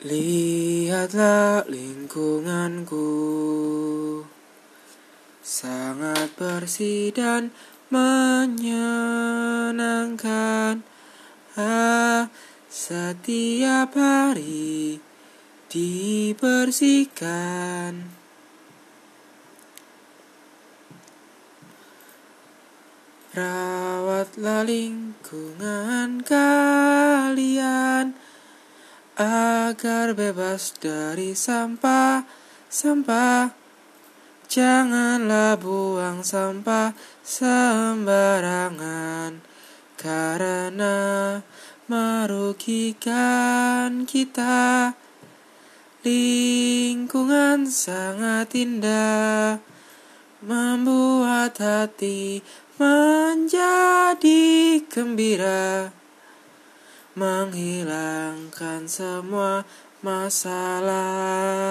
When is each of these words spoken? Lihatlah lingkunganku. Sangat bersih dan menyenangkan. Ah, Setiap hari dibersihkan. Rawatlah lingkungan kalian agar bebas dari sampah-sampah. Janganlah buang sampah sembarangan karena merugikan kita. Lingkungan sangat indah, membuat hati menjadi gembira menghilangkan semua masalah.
Lihatlah 0.00 1.68
lingkunganku. 1.68 3.04
Sangat 5.44 6.32
bersih 6.40 7.12
dan 7.12 7.52
menyenangkan. 7.92 10.80
Ah, 11.52 12.32
Setiap 12.72 13.92
hari 13.92 15.04
dibersihkan. 15.68 18.08
Rawatlah 23.36 24.64
lingkungan 24.64 26.24
kalian 26.24 28.16
agar 29.70 30.18
bebas 30.18 30.74
dari 30.82 31.38
sampah-sampah. 31.38 33.54
Janganlah 34.50 35.54
buang 35.62 36.26
sampah 36.26 36.90
sembarangan 37.22 39.38
karena 39.94 40.98
merugikan 41.86 44.02
kita. 44.10 44.98
Lingkungan 46.02 47.70
sangat 47.70 48.50
indah, 48.58 49.62
membuat 50.42 51.62
hati 51.62 52.42
menjadi 52.74 54.82
gembira 54.90 55.94
menghilangkan 57.14 58.86
semua 58.86 59.62
masalah. 60.02 61.69